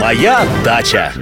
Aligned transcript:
Моя 0.00 0.46
дача. 0.64 1.12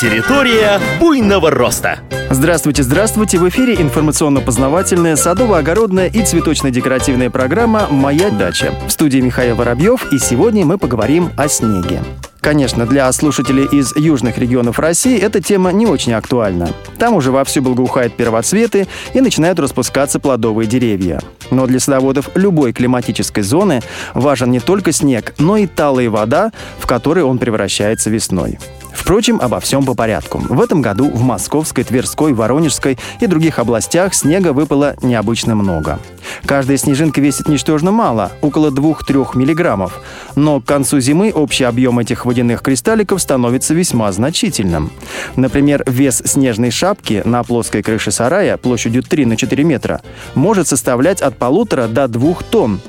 Территория 0.00 0.80
буйного 0.98 1.50
роста. 1.50 2.00
Здравствуйте, 2.28 2.82
здравствуйте! 2.82 3.38
В 3.38 3.48
эфире 3.48 3.74
информационно-познавательная, 3.74 5.14
садово-огородная 5.14 6.08
и 6.08 6.24
цветочно-декоративная 6.24 7.30
программа 7.30 7.86
«Моя 7.88 8.30
дача». 8.30 8.72
В 8.88 8.90
студии 8.90 9.18
Михаил 9.18 9.54
Воробьев, 9.54 10.12
и 10.12 10.18
сегодня 10.18 10.66
мы 10.66 10.76
поговорим 10.76 11.30
о 11.36 11.48
снеге. 11.48 12.00
Конечно, 12.40 12.86
для 12.86 13.12
слушателей 13.12 13.66
из 13.66 13.94
южных 13.96 14.38
регионов 14.38 14.78
России 14.78 15.18
эта 15.18 15.42
тема 15.42 15.72
не 15.72 15.86
очень 15.86 16.14
актуальна. 16.14 16.70
Там 16.98 17.14
уже 17.14 17.30
вовсю 17.30 17.60
благоухают 17.60 18.16
первоцветы 18.16 18.86
и 19.12 19.20
начинают 19.20 19.58
распускаться 19.58 20.18
плодовые 20.20 20.66
деревья. 20.66 21.20
Но 21.50 21.66
для 21.66 21.80
садоводов 21.80 22.30
любой 22.34 22.72
климатической 22.72 23.42
зоны 23.42 23.82
важен 24.14 24.50
не 24.50 24.60
только 24.60 24.92
снег, 24.92 25.34
но 25.38 25.58
и 25.58 25.66
талая 25.66 26.08
вода, 26.08 26.52
в 26.78 26.86
которой 26.86 27.24
он 27.24 27.38
превращается 27.38 28.08
весной. 28.08 28.58
Впрочем, 28.92 29.40
обо 29.40 29.60
всем 29.60 29.84
по 29.84 29.94
порядку. 29.94 30.38
В 30.38 30.60
этом 30.60 30.82
году 30.82 31.10
в 31.10 31.22
Московской, 31.22 31.84
Тверской, 31.84 32.32
Воронежской 32.32 32.98
и 33.20 33.26
других 33.26 33.58
областях 33.58 34.14
снега 34.14 34.52
выпало 34.52 34.94
необычно 35.02 35.54
много. 35.54 35.98
Каждая 36.44 36.76
снежинка 36.76 37.20
весит 37.20 37.48
ничтожно 37.48 37.90
мало, 37.90 38.32
около 38.40 38.70
2-3 38.70 39.36
миллиграммов. 39.36 40.00
Но 40.36 40.60
к 40.60 40.64
концу 40.64 41.00
зимы 41.00 41.32
общий 41.32 41.64
объем 41.64 41.98
этих 41.98 42.26
водяных 42.26 42.62
кристалликов 42.62 43.20
становится 43.20 43.74
весьма 43.74 44.10
значительным. 44.12 44.90
Например, 45.36 45.82
вес 45.86 46.22
снежной 46.24 46.70
шапки 46.70 47.22
на 47.24 47.42
плоской 47.42 47.82
крыше 47.82 48.10
сарая 48.10 48.56
площадью 48.56 49.02
3 49.02 49.26
на 49.26 49.36
4 49.36 49.64
метра 49.64 50.00
может 50.34 50.68
составлять 50.68 51.20
от 51.22 51.36
полутора 51.36 51.86
до 51.88 52.08
двух 52.08 52.42
тонн. 52.42 52.80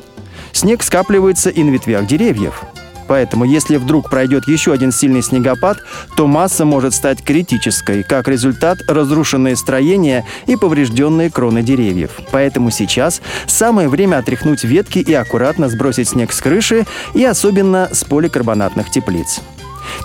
Снег 0.51 0.83
скапливается 0.83 1.49
и 1.49 1.63
на 1.63 1.69
ветвях 1.69 2.05
деревьев. 2.05 2.63
Поэтому, 3.11 3.43
если 3.43 3.75
вдруг 3.75 4.09
пройдет 4.09 4.47
еще 4.47 4.71
один 4.71 4.93
сильный 4.93 5.21
снегопад, 5.21 5.79
то 6.15 6.27
масса 6.27 6.63
может 6.63 6.93
стать 6.93 7.21
критической, 7.21 8.03
как 8.03 8.29
результат 8.29 8.77
разрушенные 8.87 9.57
строения 9.57 10.25
и 10.45 10.55
поврежденные 10.55 11.29
кроны 11.29 11.61
деревьев. 11.61 12.11
Поэтому 12.31 12.71
сейчас 12.71 13.21
самое 13.47 13.89
время 13.89 14.19
отряхнуть 14.19 14.63
ветки 14.63 14.99
и 14.99 15.13
аккуратно 15.13 15.67
сбросить 15.67 16.07
снег 16.07 16.31
с 16.31 16.39
крыши 16.39 16.85
и 17.13 17.25
особенно 17.25 17.89
с 17.91 18.05
поликарбонатных 18.05 18.89
теплиц. 18.89 19.41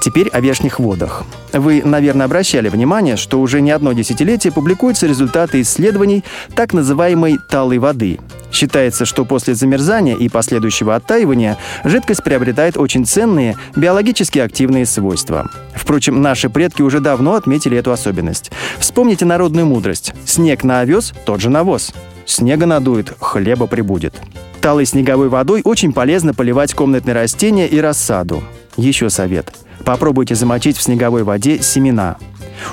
Теперь 0.01 0.29
о 0.29 0.41
верхних 0.41 0.79
водах. 0.79 1.25
Вы, 1.53 1.83
наверное, 1.85 2.27
обращали 2.27 2.69
внимание, 2.69 3.17
что 3.17 3.41
уже 3.41 3.61
не 3.61 3.71
одно 3.71 3.93
десятилетие 3.93 4.53
публикуются 4.53 5.07
результаты 5.07 5.61
исследований 5.61 6.25
так 6.55 6.73
называемой 6.73 7.39
талой 7.49 7.79
воды. 7.79 8.19
Считается, 8.53 9.05
что 9.05 9.25
после 9.25 9.55
замерзания 9.55 10.17
и 10.17 10.29
последующего 10.29 10.95
оттаивания 10.95 11.59
жидкость 11.85 12.23
приобретает 12.23 12.77
очень 12.77 13.05
ценные 13.05 13.57
биологически 13.75 14.39
активные 14.39 14.87
свойства. 14.87 15.51
Впрочем, 15.75 16.23
наши 16.23 16.49
предки 16.49 16.83
уже 16.83 17.01
давно 17.01 17.35
отметили 17.35 17.77
эту 17.77 17.93
особенность. 17.93 18.51
Вспомните 18.79 19.25
народную 19.25 19.67
мудрость. 19.67 20.15
Снег 20.25 20.65
на 20.65 20.81
овес– 20.81 21.13
тот 21.27 21.41
же 21.41 21.51
навоз. 21.51 21.93
Снега 22.25 22.67
надует, 22.67 23.13
хлеба 23.21 23.67
прибудет. 23.67 24.15
Талой 24.61 24.87
снеговой 24.87 25.29
водой 25.29 25.61
очень 25.63 25.93
полезно 25.93 26.35
поливать 26.35 26.75
комнатные 26.75 27.15
растения 27.15 27.69
и 27.69 27.81
рассаду. 27.81 28.43
Еще 28.77 29.11
совет. 29.11 29.53
Попробуйте 29.87 30.35
замочить 30.35 30.77
в 30.77 30.83
снеговой 30.83 31.23
воде 31.23 31.63
семена. 31.63 32.17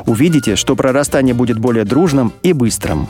Увидите, 0.07 0.55
что 0.55 0.75
прорастание 0.75 1.35
будет 1.35 1.59
более 1.59 1.85
дружным 1.85 2.33
и 2.41 2.53
быстрым. 2.53 3.07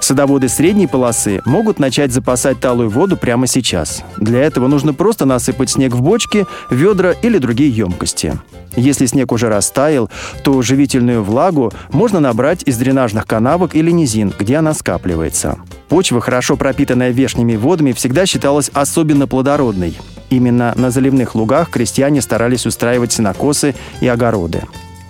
Садоводы 0.00 0.50
средней 0.50 0.86
полосы 0.86 1.40
могут 1.46 1.78
начать 1.78 2.12
запасать 2.12 2.60
талую 2.60 2.90
воду 2.90 3.16
прямо 3.16 3.46
сейчас. 3.46 4.04
Для 4.18 4.42
этого 4.42 4.68
нужно 4.68 4.92
просто 4.92 5.24
насыпать 5.24 5.70
снег 5.70 5.94
в 5.94 6.02
бочки, 6.02 6.46
ведра 6.68 7.12
или 7.22 7.38
другие 7.38 7.70
емкости. 7.70 8.34
Если 8.76 9.06
снег 9.06 9.32
уже 9.32 9.48
растаял, 9.48 10.10
то 10.44 10.60
живительную 10.60 11.24
влагу 11.24 11.72
можно 11.90 12.20
набрать 12.20 12.62
из 12.64 12.76
дренажных 12.76 13.26
канавок 13.26 13.74
или 13.74 13.90
низин, 13.90 14.34
где 14.38 14.56
она 14.56 14.74
скапливается. 14.74 15.56
Почва, 15.88 16.20
хорошо 16.20 16.56
пропитанная 16.56 17.10
вешними 17.10 17.56
водами, 17.56 17.92
всегда 17.92 18.26
считалась 18.26 18.70
особенно 18.74 19.26
плодородной. 19.26 19.96
Именно 20.32 20.72
на 20.76 20.90
заливных 20.90 21.34
лугах 21.34 21.68
крестьяне 21.68 22.22
старались 22.22 22.64
устраивать 22.64 23.12
сенокосы 23.12 23.74
и 24.00 24.08
огороды. 24.08 24.62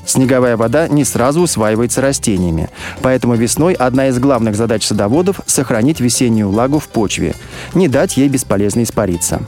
Снеговая 0.04 0.56
вода 0.56 0.88
не 0.88 1.04
сразу 1.04 1.42
усваивается 1.42 2.00
растениями, 2.00 2.70
поэтому 3.02 3.36
весной 3.36 3.74
одна 3.74 4.08
из 4.08 4.18
главных 4.18 4.56
задач 4.56 4.84
садоводов– 4.84 5.40
сохранить 5.46 6.00
весеннюю 6.00 6.48
влагу 6.48 6.80
в 6.80 6.88
почве, 6.88 7.36
не 7.72 7.86
дать 7.86 8.16
ей 8.16 8.28
бесполезно 8.28 8.82
испариться. 8.82 9.42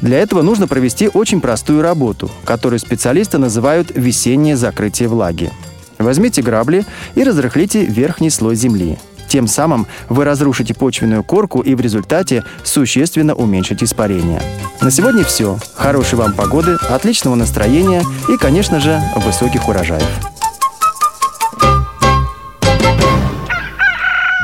Для 0.00 0.16
этого 0.20 0.40
нужно 0.40 0.66
провести 0.66 1.10
очень 1.12 1.42
простую 1.42 1.82
работу, 1.82 2.30
которую 2.46 2.78
специалисты 2.78 3.36
называют 3.36 3.92
«весеннее 3.94 4.56
закрытие 4.56 5.10
влаги». 5.10 5.50
Возьмите 5.98 6.40
грабли 6.40 6.86
и 7.14 7.24
разрыхлите 7.24 7.84
верхний 7.84 8.30
слой 8.30 8.54
земли– 8.54 8.98
тем 9.30 9.46
самым 9.46 9.86
вы 10.08 10.24
разрушите 10.24 10.74
почвенную 10.74 11.22
корку 11.22 11.60
и 11.60 11.74
в 11.74 11.80
результате 11.80 12.44
существенно 12.64 13.34
уменьшите 13.34 13.84
испарение. 13.84 14.42
На 14.82 14.90
сегодня 14.90 15.24
все. 15.24 15.56
Хорошей 15.74 16.18
вам 16.18 16.34
погоды, 16.34 16.76
отличного 16.90 17.36
настроения 17.36 18.02
и, 18.28 18.36
конечно 18.36 18.80
же, 18.80 19.00
высоких 19.16 19.68
урожаев. 19.68 20.04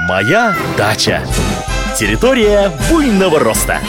Моя 0.09 0.55
дача. 0.79 1.23
Территория 1.99 2.71
буйного 2.89 3.41
роста. 3.41 3.81